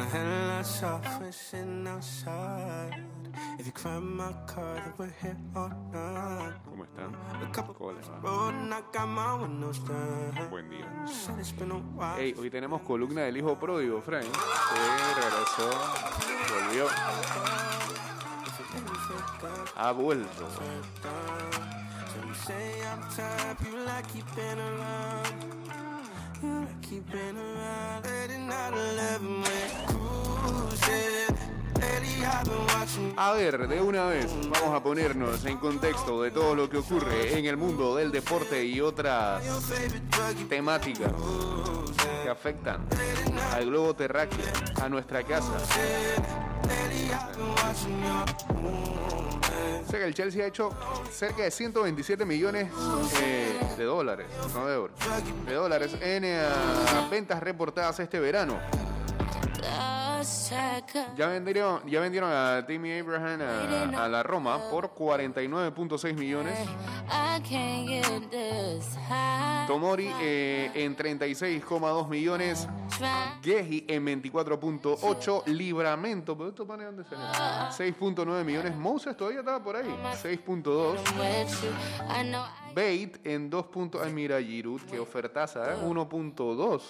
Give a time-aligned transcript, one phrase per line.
[0.00, 3.04] my headlights off and sitting outside.
[3.58, 6.54] If you climb my car, then we're here all night.
[6.64, 7.14] ¿Cómo están?
[7.14, 8.20] A couple ¿Cómo les va?
[8.22, 10.48] road and I got my windows down.
[10.50, 10.86] Buen día.
[12.16, 14.24] Hey, hoy tenemos columna del hijo pródigo, Frank.
[14.24, 14.80] Sí,
[15.16, 15.70] regresó.
[16.54, 16.86] Volvió.
[19.76, 20.48] Ha vuelto.
[33.16, 37.38] A ver, de una vez, vamos a ponernos en contexto de todo lo que ocurre
[37.38, 39.42] en el mundo del deporte y otras
[40.48, 41.12] temáticas
[42.22, 42.86] que afectan
[43.52, 44.44] al globo terráqueo,
[44.82, 45.52] a nuestra casa.
[49.90, 50.70] Sé que el Chelsea ha hecho
[51.10, 52.68] cerca de 127 millones
[53.22, 54.96] eh, de dólares, no de euros,
[55.46, 56.42] de dólares en eh,
[57.10, 58.58] ventas reportadas este verano.
[61.16, 66.58] Ya vendieron, ya vendieron a Timmy Abraham a, a la Roma por 49.6 millones.
[69.66, 72.68] Tomori eh, en 36,2 millones.
[73.42, 75.46] Gehi en 24.8.
[75.46, 77.22] Libramento, ¿pero esto pone dónde sale?
[77.92, 78.76] 6.9 millones.
[78.76, 79.88] Moses todavía estaba por ahí.
[80.22, 80.96] 6.2.
[82.74, 83.66] Bait en 2.
[83.66, 85.76] punto- Ay, mira, Giroud, que ofertaza, ¿eh?
[85.82, 86.82] 1.2.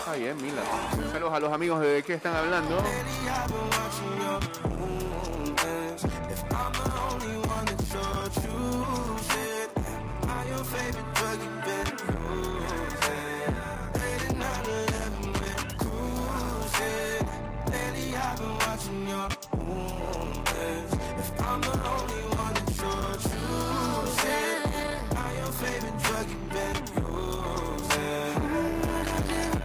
[0.00, 0.64] Está bien, Milan.
[1.12, 2.82] Saludos a los amigos de qué están hablando.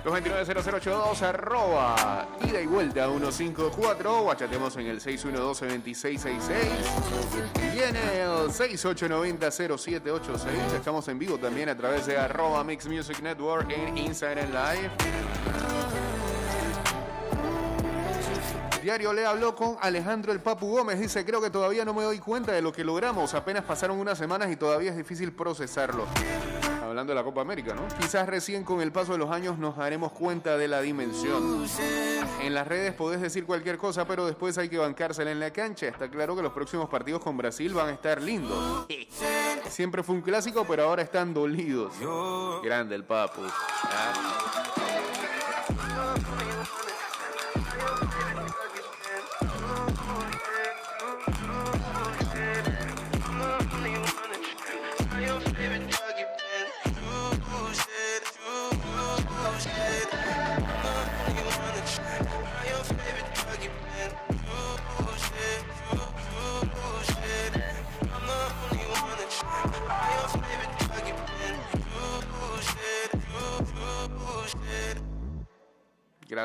[0.06, 6.38] 229-0082 arroba ida y vuelta 154 o achatemos en el 612-2666
[7.74, 13.72] y en el 6890-0786 estamos en vivo también a través de arroba Mix Music Network
[13.72, 14.92] en Instagram Live
[18.84, 21.00] Diario le habló con Alejandro el Papu Gómez.
[21.00, 23.34] Dice, creo que todavía no me doy cuenta de lo que logramos.
[23.34, 26.06] Apenas pasaron unas semanas y todavía es difícil procesarlo.
[26.96, 27.86] Hablando de la Copa América, ¿no?
[28.00, 31.68] Quizás recién con el paso de los años nos daremos cuenta de la dimensión.
[32.40, 35.88] En las redes podés decir cualquier cosa, pero después hay que bancársela en la cancha.
[35.88, 38.88] Está claro que los próximos partidos con Brasil van a estar lindos.
[39.68, 41.92] Siempre fue un clásico, pero ahora están dolidos.
[42.64, 43.42] Grande el Papu.
[43.44, 44.55] ¿ah?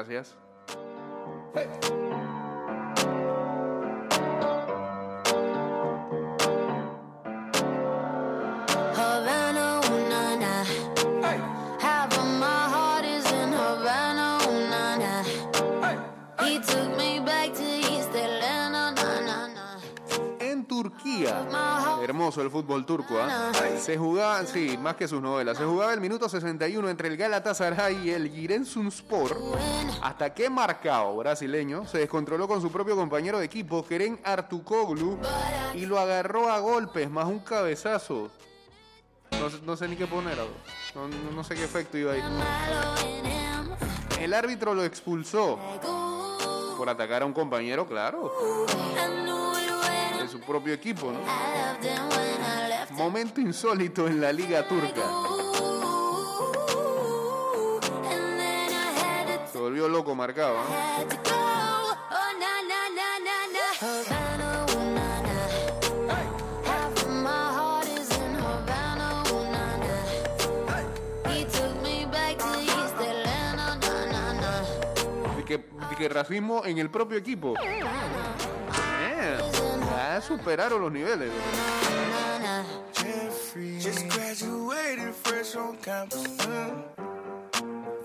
[0.09, 0.35] Gracias.
[22.41, 23.53] Hermoso el fútbol turco, ¿ah?
[23.79, 28.09] Se jugaba, sí, más que sus novelas, se jugaba el minuto 61 entre el Galatasaray
[28.09, 29.37] y el Giresunspor,
[30.03, 35.19] hasta que Marcao, brasileño, se descontroló con su propio compañero de equipo, Keren Artukoglu,
[35.75, 38.31] y lo agarró a golpes, más un cabezazo.
[39.33, 40.37] No, sé- no sé ni qué poner,
[40.95, 42.23] no, no- no sé qué efecto iba ahí.
[44.21, 45.59] El árbitro lo expulsó
[46.77, 48.33] por atacar a un compañero, claro,
[50.21, 51.21] de su propio equipo, ¿no?
[52.93, 55.03] Momento insólito en la liga turca.
[59.53, 60.17] Se volvió loco.
[60.21, 61.05] ¿ah?
[74.35, 74.63] na.
[75.37, 77.55] De que, racismo en el propio equipo.
[79.03, 79.39] Eh,
[79.91, 81.31] ya superaron los niveles.
[82.63, 82.93] Na, na.
[82.93, 83.79] Jeffrey.
[83.81, 86.27] Just graduated fresh on campus.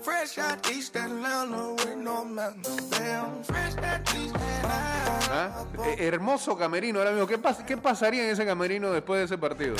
[0.02, 2.90] Fresh out East Atlanta with no mountains.
[2.90, 5.66] Damn, fresh out East Atlanta.
[5.98, 7.26] Hermoso camerino ahora mismo.
[7.26, 9.74] ¿Qué, pas- ¿Qué pasaría en ese camerino después de ese partido?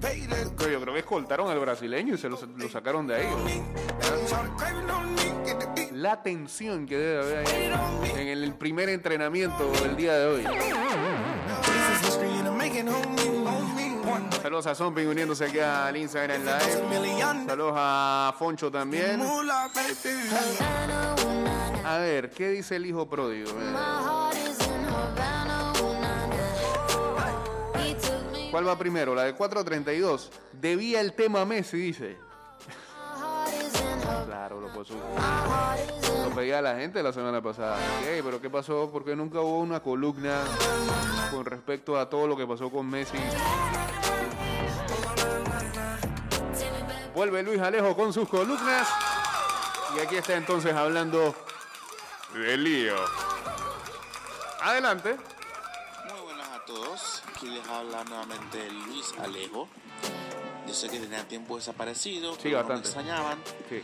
[0.00, 3.26] Pero yo creo que escoltaron al brasileño y se lo, lo sacaron de ahí.
[5.92, 10.44] La tensión que debe haber ahí en el primer entrenamiento del día de hoy.
[14.44, 17.46] Saludos a Zombie uniéndose aquí al Instagram Live.
[17.46, 19.22] Saludos a Foncho también.
[21.82, 23.48] A ver, ¿qué dice el hijo pródigo?
[23.48, 23.72] Eh,
[28.50, 29.14] ¿Cuál va primero?
[29.14, 30.30] La de 432.
[30.52, 32.18] Debía el tema a Messi, dice.
[34.26, 34.92] Claro, lo puso.
[36.22, 37.78] Lo pedía la gente la semana pasada.
[38.06, 38.90] Ey, pero ¿qué pasó?
[38.92, 40.42] Porque nunca hubo una columna
[41.30, 43.16] con respecto a todo lo que pasó con Messi.
[47.24, 48.86] Vuelve Luis Alejo con sus columnas.
[49.96, 51.34] Y aquí está entonces hablando
[52.34, 52.96] de lío.
[54.60, 55.16] Adelante.
[56.12, 59.68] Muy buenas a todos, aquí les habla nuevamente Luis Alejo.
[60.68, 62.88] Yo sé que tenía tiempo desaparecido, Sí, que no me bastante.
[62.88, 63.38] extrañaban,
[63.70, 63.82] Sí.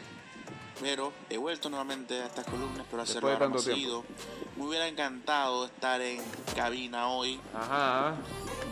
[0.78, 4.04] pero he vuelto nuevamente a estas columnas, pero más seguido.
[4.56, 6.22] Me hubiera encantado estar en
[6.54, 8.16] cabina hoy, Ajá.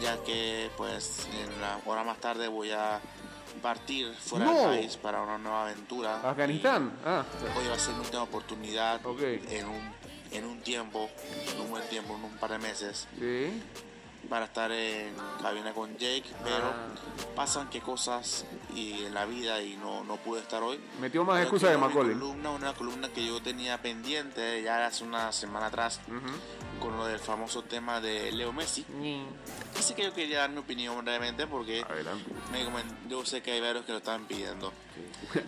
[0.01, 3.01] Ya que pues en la hora más tarde voy a
[3.63, 4.53] partir fuera No.
[4.55, 6.21] del país para una nueva aventura.
[6.29, 6.93] Afganistán.
[7.05, 7.25] Ah.
[7.57, 9.21] Hoy va a ser mi última oportunidad Ok.
[9.23, 9.93] en, un,
[10.31, 11.11] en un tiempo,
[11.53, 13.09] en un buen tiempo, en un par de meses.
[13.19, 13.63] Sí.
[14.29, 16.89] para estar en cabina con Jake, pero Ah.
[17.35, 18.45] pasan que cosas
[18.75, 20.79] y en la vida y no, no pude estar hoy.
[21.01, 22.13] Metió más excusas de Macaulay.
[22.15, 26.19] Columna, una columna que yo tenía pendiente ya hace una semana atrás Ujú.
[26.79, 28.85] Con lo del famoso tema de Leo Messi.
[29.79, 31.85] Así que yo quería dar mi opinión brevemente porque
[32.53, 32.65] me
[33.09, 34.73] yo sé que hay varios que lo están pidiendo.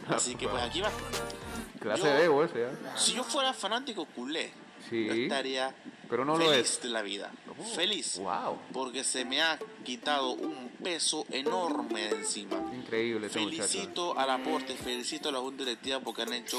[0.09, 0.91] Así que pues aquí va.
[1.81, 2.97] Clase yo- de ese, ¿ah?
[2.97, 4.53] Si yo fuera fanático culé,
[4.88, 5.06] Sí.
[5.06, 5.75] yo estaría
[6.09, 6.82] Pero no lo feliz es.
[6.82, 7.31] de la vida.
[7.75, 8.19] feliz.
[8.19, 8.59] Wow.
[8.73, 12.56] Porque se me ha quitado un peso enorme de encima.
[12.75, 13.41] Increíble muchacho.
[13.47, 16.59] Felicito al aporte, felicito a la Junta Directiva porque han hecho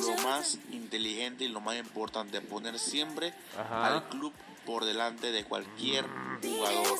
[0.00, 3.86] lo más inteligente y lo más importante, poner siempre Ajá.
[3.94, 4.32] al club
[4.66, 6.04] por delante de cualquier
[6.42, 6.98] jugador.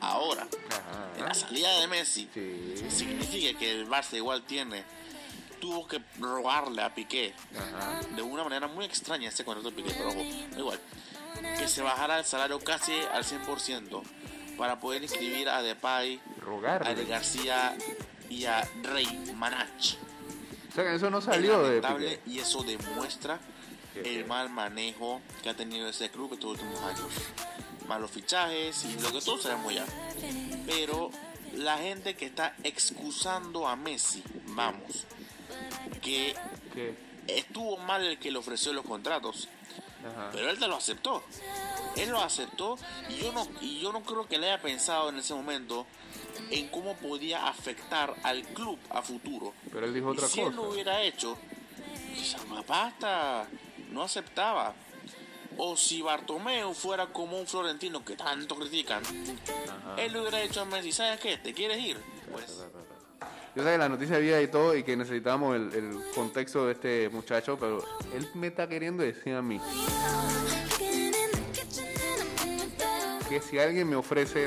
[0.00, 0.46] Ahora,
[1.16, 2.84] en la salida de Messi, Sí.
[2.88, 4.84] significa que el Barça igual tiene,
[5.60, 8.00] tuvo que rogarle a Piqué Ajá.
[8.14, 10.22] de una manera muy extraña ese contrato de Piqué, pero ojo,
[10.56, 10.80] igual,
[11.58, 14.02] que se bajara el salario casi al 100%
[14.58, 16.90] para poder inscribir a Depay, a Rogarle.
[16.90, 17.74] Eder García
[18.28, 19.06] y a Rey
[19.36, 19.94] Manach.
[20.70, 22.30] O sea que eso no Es salió de lamentable Piqué.
[22.30, 23.38] y eso demuestra
[23.94, 27.06] el mal manejo que ha tenido ese club estos últimos años.
[27.88, 29.86] Malos fichajes y lo que todos sabemos ya.
[30.66, 31.10] Pero
[31.54, 35.06] la gente que está excusando a Messi, vamos,
[36.02, 36.34] que
[36.74, 36.94] ¿Qué?
[37.26, 39.48] estuvo mal el que le ofreció los contratos,
[40.08, 40.30] Ajá.
[40.32, 41.22] pero él te lo aceptó.
[41.96, 42.76] Él lo aceptó
[43.08, 45.86] y yo no y yo no creo que le haya pensado en ese momento
[46.50, 49.52] en cómo podía afectar al club a futuro.
[49.72, 50.68] Pero él dijo Y otra si él lo cosa.
[50.74, 51.36] hubiera hecho,
[52.14, 53.46] quizás más basta,
[53.90, 54.74] no aceptaba.
[55.60, 59.02] O si Bartomeu fuera como un florentino que tanto critican,
[59.96, 61.36] él le hubiera dicho a Messi, ¿sabes qué?
[61.38, 61.98] ¿Te quieres ir?
[62.30, 62.64] Pues
[63.56, 66.72] Yo sé que la noticia había y todo y que necesitábamos el, el contexto de
[66.72, 67.82] este muchacho, pero
[68.14, 69.60] él me está queriendo decir a mí
[73.28, 74.46] que si alguien me ofrece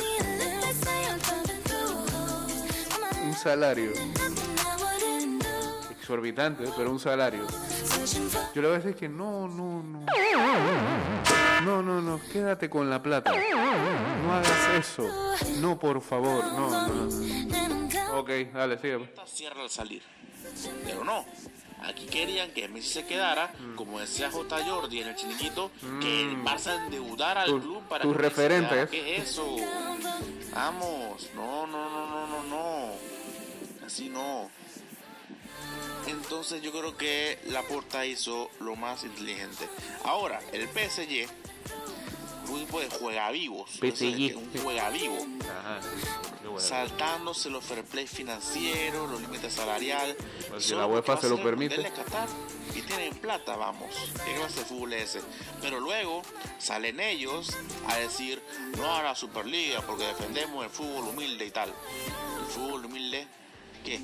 [3.24, 3.92] un salario
[5.92, 7.45] exorbitante, pero un salario,
[8.56, 10.06] yo le voy a decir que no, no, no.
[11.64, 13.31] No, no, no, quédate con la plata.
[14.23, 15.07] No hagas eso.
[15.59, 17.81] No, por favor, no, no.
[18.13, 19.03] Ok, dale, sigue.
[19.03, 20.01] esta cierra al salir.
[20.85, 21.25] Pero no.
[21.83, 23.75] Aquí querían que Messi se quedara, Mm.
[23.75, 24.63] como decía J.
[24.65, 28.89] Jordi en el chiniquito, que el Barça endeudara al club para tus que referentes.
[28.89, 29.56] ¿Qué es eso?
[30.53, 33.85] Vamos, no, no, no, no, no, no.
[33.85, 34.49] Así no.
[36.07, 39.68] Entonces yo creo que Laporta hizo lo más inteligente.
[40.03, 41.27] Ahora, el PSG,
[42.52, 44.36] un equipo de juegavivos, PSG.
[44.38, 45.80] un juegavivo, Ajá.
[46.44, 46.60] Bueno.
[46.60, 50.18] saltándose los fair play financieros, los límites salariales.
[50.50, 51.81] Pues si la UEFA se lo permite.
[51.92, 52.28] Qatar
[52.76, 53.90] y tienen plata, vamos.
[54.26, 55.26] ¿Qué clase de fútbol es ese?
[55.62, 56.22] Pero luego
[56.60, 57.50] salen ellos
[57.88, 58.42] a decir
[58.78, 61.70] no a la Superliga porque defendemos el fútbol humilde y tal.
[61.70, 63.28] El fútbol humilde,
[63.83, 64.00] ¿qué?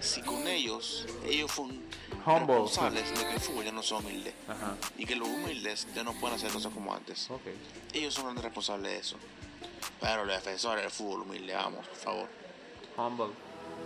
[0.00, 1.82] Si con ellos, ellos fueron
[2.24, 2.46] Humble.
[2.46, 4.76] responsables de que el fútbol ya no sea humilde Ajá.
[4.98, 7.28] y que los humildes ya no pueden hacer cosas como antes.
[7.92, 9.16] Ellos son los responsables de eso.
[10.00, 12.28] Pero los defensores del fútbol humilde, vamos, por favor.
[12.96, 13.26] Humble.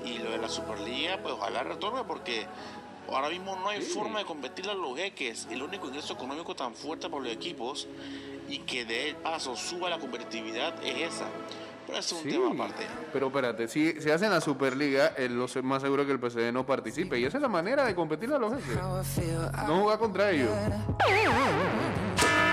[0.05, 2.47] Y lo de la Superliga, pues ojalá retorne porque
[3.09, 5.49] Ahora mismo no hay forma de competir a los jeques.
[5.50, 7.89] El único ingreso económico tan fuerte para los equipos
[8.49, 11.27] y que de paso suba la competitividad es esa.
[11.87, 12.87] Pero eso es un Sí, tema aparte.
[13.13, 16.53] pero espérate, si se hace en la Superliga, es lo más seguro que el PSG
[16.53, 17.19] no participe.
[17.19, 18.77] Y esa es la manera de competir a los jefes.
[19.67, 20.51] No jugar contra ellos.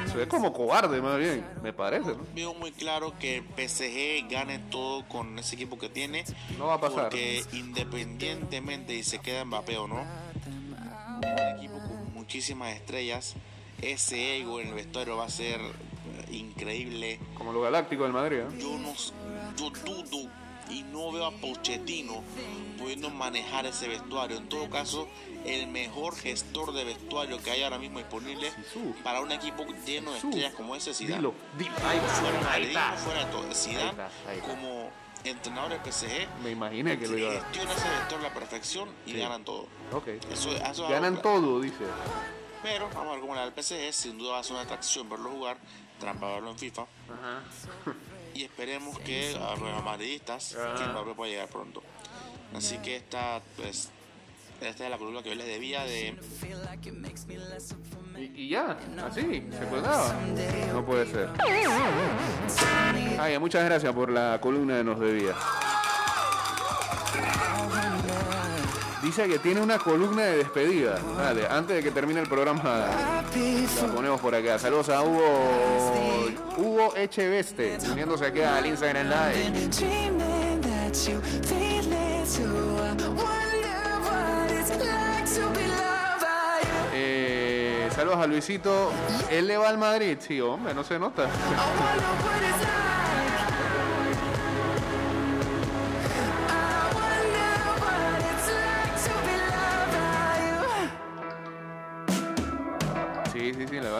[0.05, 2.09] Eso es como cobarde, más bien, me parece.
[2.11, 2.25] ¿no?
[2.33, 6.23] Veo muy claro que PSG gane todo con ese equipo que tiene.
[6.57, 7.03] No va a pasar.
[7.03, 13.35] Porque independientemente si se queda Mbappé o no, un equipo con muchísimas estrellas,
[13.81, 15.73] ese ego en el vestuario va a ser eh,
[16.31, 17.19] increíble.
[17.37, 18.37] Como los galácticos del Madrid.
[18.39, 18.47] ¿eh?
[18.59, 18.93] Yo no
[19.55, 20.29] yo dudo
[20.69, 22.21] y no veo a Pochettino
[22.77, 24.37] pudiendo manejar ese vestuario.
[24.37, 25.07] En todo caso,
[25.45, 28.51] el mejor gestor de vestuario que hay ahora mismo disponible
[29.03, 31.15] para un equipo lleno de estrellas como ese Zidane.
[31.17, 31.71] Dilo, dilo.
[31.85, 32.91] Ahí está, Fuera, ahí está.
[32.97, 33.53] fuera de todo.
[33.53, 34.49] Zidane, está, ahí está.
[34.49, 34.89] como
[35.23, 37.43] entrenador del PSG, Me imaginé que lo iba a dar.
[37.45, 39.17] gestiona ese vestuario a la perfección y Sí.
[39.19, 39.67] ganan todo.
[39.93, 40.07] Ok.
[40.31, 41.41] Eso, eso Ganan claro.
[41.41, 41.85] todo, dice.
[42.61, 43.93] Pero vamos a ver cómo le da el PSG.
[43.93, 45.57] Sin duda va a ser una atracción verlo jugar,
[45.99, 46.85] trampa verlo en FIFA.
[48.33, 51.81] Y esperemos que a los madridistas que Mbappé pueda llegar pronto.
[52.55, 53.89] Así que esta, pues,
[54.61, 56.17] esta es la columna que yo les debía de
[58.17, 60.15] Y, y ya, así, se acordaba.
[60.71, 61.29] No puede ser.
[63.19, 65.35] Ay, muchas gracias por la columna de Nos Debía.
[69.07, 70.99] Dice que tiene una columna de despedida.
[71.17, 72.87] Dale, antes de que termine el programa,
[73.81, 74.59] la ponemos por acá.
[74.59, 79.69] Saludos a Hugo, Hugo Echeveste, uniéndose aquí al Instagram Live.
[86.93, 88.91] Eh, saludos a Luisito.
[89.31, 90.17] ¿Él le va al Madrid?
[90.19, 91.29] Sí, hombre, no se nota.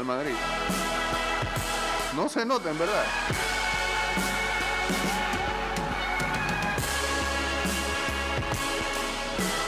[0.08, 0.34] Madrid.
[2.16, 3.04] No se nota, en verdad.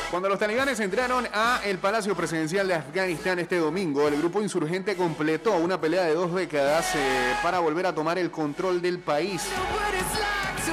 [0.10, 4.96] Cuando los talibanes entraron a el Palacio Presidencial de Afganistán este domingo, el grupo insurgente
[4.96, 9.44] completó una pelea de dos décadas eh, para volver a tomar el control del país.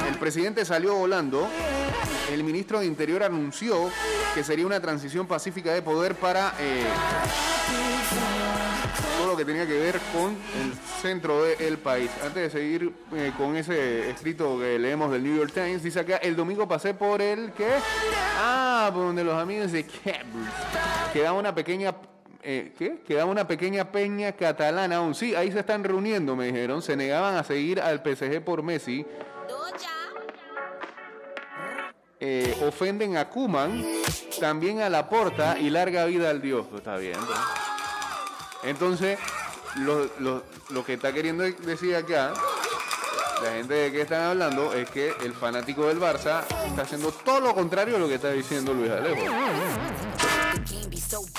[0.07, 1.47] El presidente salió volando.
[2.31, 3.89] El ministro de Interior anunció
[4.33, 6.85] que sería una transición pacífica de poder para eh,
[9.17, 12.09] todo lo que tenía que ver con el centro del país.
[12.23, 16.17] Antes de seguir eh, con ese escrito que leemos del New York Times, dice acá,
[16.17, 17.67] el domingo pasé por el que...
[18.39, 19.85] Ah, por donde los amigos de.
[21.13, 21.95] Quedaba una pequeña...
[22.43, 22.99] eh, ¿Qué?
[23.05, 25.15] Quedaba una pequeña peña catalana aún.
[25.15, 26.81] Sí, ahí se están reuniendo, me dijeron.
[26.81, 29.05] Se negaban a seguir al PSG por Messi.
[32.19, 33.85] Eh, ofenden a Kuman,
[34.39, 36.65] también a Laporta y larga vida al Dios.
[36.69, 37.13] Pues está bien.
[37.13, 38.67] ¿no?
[38.69, 39.19] Entonces,
[39.75, 42.33] lo, lo- lo que está queriendo decir acá,
[43.43, 47.39] la gente de que están hablando, es que el fanático del Barça está haciendo todo
[47.39, 49.23] lo contrario de lo que está diciendo Luis Alejo.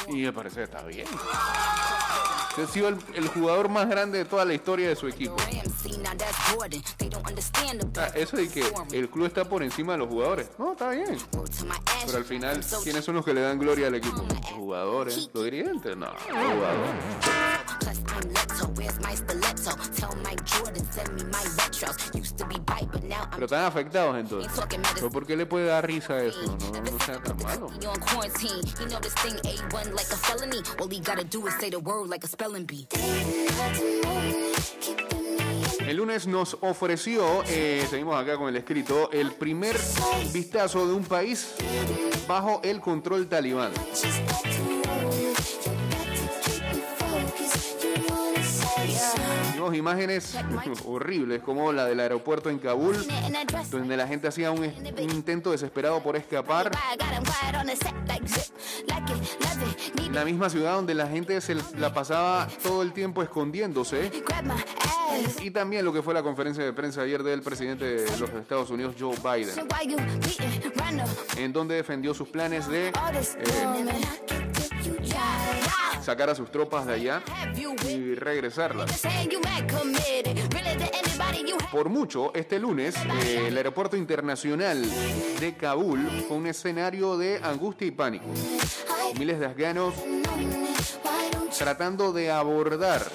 [0.09, 1.07] Y me parece que está bien.
[1.21, 5.37] Ha sido el, el jugador más grande de toda la historia de su equipo.
[7.97, 10.49] Ah, eso de que el club está por encima de los jugadores.
[10.59, 11.19] No, está bien.
[12.07, 14.25] Pero al final, ¿quiénes son los que le dan gloria al equipo?
[14.29, 15.31] Los jugadores.
[15.33, 15.97] ¿Los dirigentes?
[15.97, 16.91] No, los jugadores.
[23.31, 24.53] Pero están afectados entonces.
[24.95, 26.43] ¿Pero por qué le puede dar risa a eso?
[26.43, 27.71] No, no sea tan malo.
[35.89, 39.75] El lunes nos ofreció, eh, seguimos acá con el escrito, el primer
[40.35, 41.55] vistazo de un país
[42.29, 43.73] bajo el control talibán.
[49.69, 50.35] Vimos imágenes
[50.87, 52.97] horribles como la del aeropuerto en Kabul,
[53.71, 56.71] donde la gente hacía un, un intento desesperado por escapar.
[60.11, 64.11] La misma ciudad donde la gente se la pasaba todo el tiempo escondiéndose.
[65.43, 68.71] Y también lo que fue la conferencia de prensa ayer del presidente de los Estados
[68.71, 69.69] Unidos, Joe Biden,
[71.37, 74.38] en donde defendió sus planes de eh,
[76.09, 77.23] sacar a sus tropas de allá
[77.87, 79.03] y regresarlas.
[81.71, 82.95] Por mucho, este lunes,
[83.27, 84.83] eh, el aeropuerto internacional
[85.39, 88.25] de Kabul fue un escenario de angustia y pánico.
[89.19, 89.93] Miles de afganos
[91.59, 93.07] tratando de abordar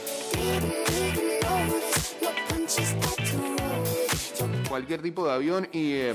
[4.70, 6.14] cualquier tipo de avión y eh,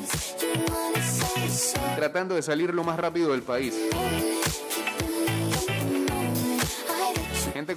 [1.96, 3.74] tratando de salir lo más rápido del país.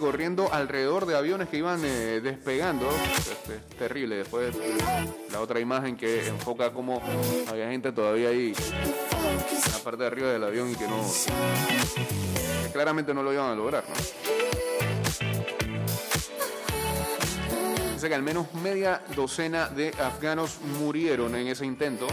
[0.02, 2.90] Corriendo alrededor de aviones que iban eh, despegando.
[2.90, 4.16] Este, es terrible.
[4.16, 4.54] Después
[5.32, 7.02] la otra imagen que enfoca cómo
[7.48, 10.98] había gente todavía ahí en la parte de arriba del avión y que no.
[12.64, 13.96] que claramente no lo iban a lograr, ¿no?
[17.94, 22.08] Dice que al menos media docena de afganos murieron en ese intento.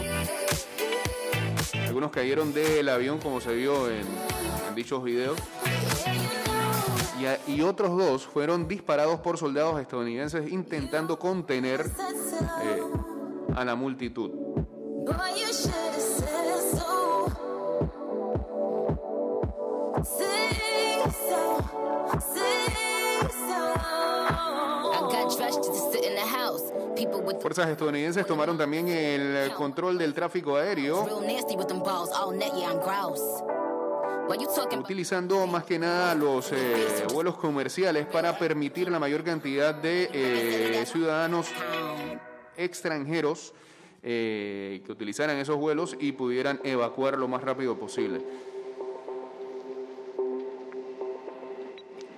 [1.87, 4.05] Algunos cayeron del avión, como se vio en,
[4.67, 5.39] en dichos videos.
[7.19, 11.81] Y, a- y otros dos fueron disparados por soldados estadounidenses intentando contener
[12.63, 12.81] eh,
[13.55, 14.31] a la multitud.
[27.41, 31.05] Fuerzas estadounidenses tomaron también el control del tráfico aéreo,
[34.79, 40.85] utilizando más que nada los eh, vuelos comerciales para permitir la mayor cantidad de eh,
[40.85, 41.47] ciudadanos
[42.55, 43.53] extranjeros
[44.03, 48.21] eh, que utilizaran esos vuelos y pudieran evacuar lo más rápido posible.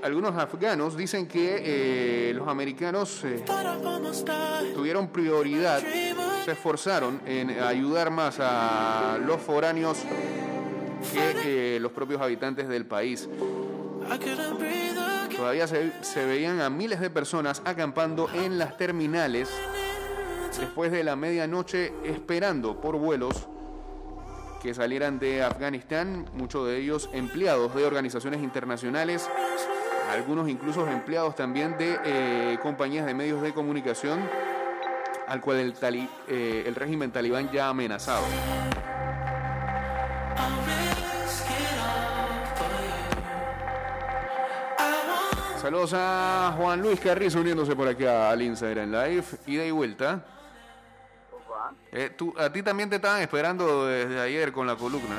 [0.04, 3.24] Algunos afganos dicen que los americanos
[4.74, 5.80] tuvieron prioridad,
[6.44, 10.00] se esforzaron en ayudar más a los foráneos
[11.44, 13.28] que eh, los propios habitantes del país.
[15.36, 19.50] Todavía se, se veían a miles de personas acampando en las terminales
[20.60, 23.48] después de la medianoche esperando por vuelos
[24.62, 29.28] que salieran de Afganistán, muchos de ellos empleados de organizaciones internacionales,
[30.12, 34.20] algunos incluso empleados también de eh, compañías de medios de comunicación,
[35.28, 38.24] al cual el, tali- eh, el régimen talibán ya ha amenazado.
[45.72, 49.24] Saludos a Juan Luis Carrizo uniéndose por aquí al Instagram Live.
[49.48, 50.22] Ida y vuelta.
[51.94, 55.16] Eh, tú- a ti también te estaban esperando desde ayer con la columna.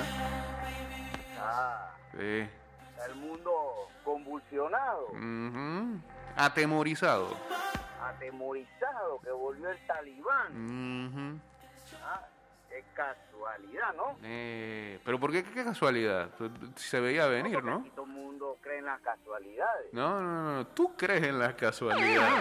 [1.40, 2.18] Ah, Sí.
[3.06, 3.50] el mundo
[4.04, 5.06] convulsionado.
[6.36, 7.34] Atemorizado.
[8.04, 11.40] atemorizado, que volvió el talibán.
[12.04, 12.26] Ah,
[12.72, 14.16] qué casualidad, ¿no?
[14.22, 15.44] Eh, pero ¿por qué?
[15.44, 16.30] ¿Qué casualidad?
[16.76, 17.76] Se veía venir, Porque ¿no?
[17.80, 19.92] Aquí todo el mundo cree en las casualidades.
[19.92, 20.66] No, no, no, no.
[20.68, 22.32] Tú crees en las casualidades.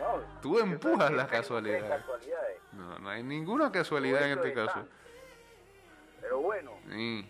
[0.00, 0.40] ¿no?
[0.40, 1.84] Tú empujas las casualidades.
[1.88, 2.58] casualidades.
[2.72, 4.86] No, no hay ninguna casualidad en este caso.
[6.20, 7.26] Pero bueno, Sí.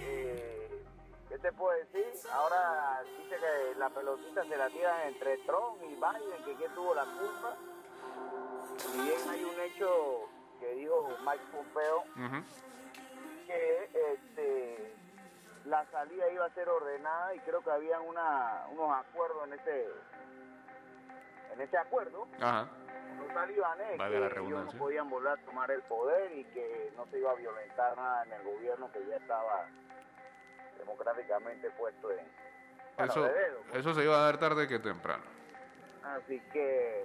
[0.00, 0.82] eh,
[1.28, 2.04] ¿qué te puedo decir?
[2.32, 6.94] Ahora dice que la pelotita se la tiran entre Trump y Biden, que quién tuvo
[6.94, 7.56] la culpa.
[8.78, 12.04] Si bien hay un hecho que dijo Mike Pompeo,
[13.46, 14.94] que este,
[15.64, 19.86] la salida iba a ser ordenada y creo que habían una, unos acuerdos en ese
[21.52, 22.68] en ese acuerdo Ajá.
[23.18, 27.06] los talibanes la que ellos no podían volver a tomar el poder y que no
[27.06, 29.66] se iba a violentar nada en el gobierno que ya estaba
[30.78, 32.26] democráticamente puesto en
[32.96, 33.80] bueno, Eso, de dedo, pues.
[33.80, 35.24] eso se iba a dar tarde que temprano.
[36.04, 37.04] así que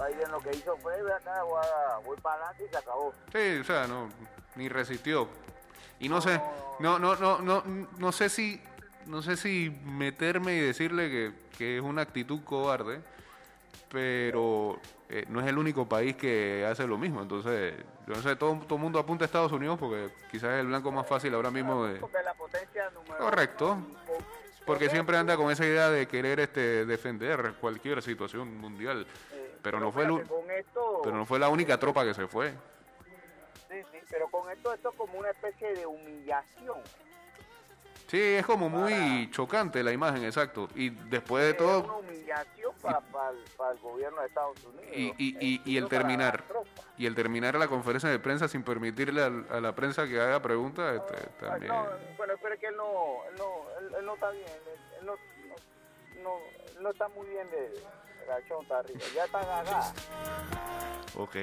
[0.00, 1.42] Biden lo que hizo fue acá
[2.04, 4.08] voy, para adelante y se acabó Sí, o sea, no,
[4.56, 5.28] ni resistió.
[5.98, 6.40] Y no sé,
[6.78, 7.62] no, no, no, no,
[7.98, 8.62] no sé si,
[9.06, 13.02] no sé si meterme y decirle que, que es una actitud cobarde,
[13.90, 17.20] pero eh, no es el único país que hace lo mismo.
[17.20, 17.74] Entonces,
[18.06, 20.68] yo no sé, todo, todo el mundo apunta a Estados Unidos porque quizás es el
[20.68, 21.98] blanco más fácil ahora mismo de...
[21.98, 23.78] porque la potencia número Correcto.
[24.64, 29.06] Porque por siempre anda con esa idea de querer este, defender cualquier situación mundial.
[29.62, 30.10] Pero no fue el
[30.58, 32.50] esto Pero no fue la única tropa que se fue.
[33.68, 36.80] Sí, sí, pero con esto esto es como una especie de humillación.
[38.08, 40.68] Sí, es como muy chocante la imagen, exacto.
[40.74, 43.00] Y después de Es una todo, humillación para
[43.70, 44.88] el gobierno de Estados Unidos.
[44.92, 46.44] Y- y- y- y incluso el terminar.
[46.98, 50.96] y el terminar la conferencia de prensa sin permitirle a, la prensa que haga preguntas,
[50.96, 51.72] este, Ay, también.
[51.72, 54.80] no, bueno, pero es que él no, él no, él, él no está bien, él,
[54.98, 55.12] él no,
[56.22, 56.38] no,
[56.80, 57.82] no, está muy bien de,
[58.28, 59.92] la chonta arriba, ya está gaga,
[61.16, 61.34] Ok.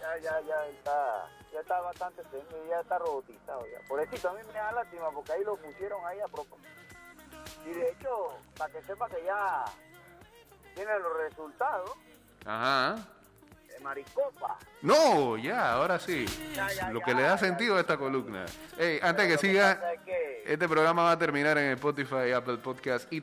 [0.00, 2.22] ya, ya, ya está, ya está bastante
[2.68, 3.80] ya está robotizado ya.
[3.88, 6.68] Por eso a mí me da lástima porque ahí lo pusieron ahí a propósito.
[7.66, 9.64] Y de hecho, para que sepa que ya
[10.74, 11.90] tiene los resultados
[12.44, 12.96] Ajá.
[13.68, 14.58] de Maricopa.
[14.82, 16.24] No, ya, ahora sí.
[16.54, 18.44] Ya, ya, Lo ya, que le da sentido a esta columna.
[19.02, 23.12] Antes que siga, pasa es que- este programa va a terminar en Spotify, Apple Podcast
[23.12, 23.20] y